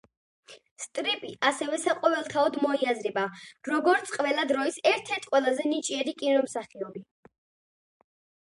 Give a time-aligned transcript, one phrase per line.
[0.85, 3.25] სტრიპი ასევე საყოველთაოდ მოიაზრება
[3.73, 7.05] როგორც ყველა დროის ერთ-ერთი ყველაზე ნიჭიერი კინომსახიობი.